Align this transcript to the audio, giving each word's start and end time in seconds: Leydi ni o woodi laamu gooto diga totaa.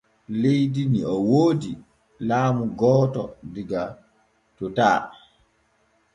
Leydi 0.41 0.83
ni 0.93 0.99
o 1.13 1.15
woodi 1.29 1.71
laamu 2.27 2.63
gooto 2.79 3.23
diga 3.53 3.83
totaa. 4.57 4.99